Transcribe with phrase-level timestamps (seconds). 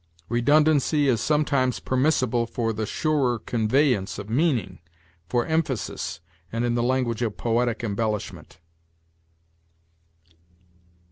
[0.29, 4.79] Redundancy is sometimes permissible for the surer conveyance of meaning,
[5.29, 8.57] for emphasis, and in the language of poetic embellishment.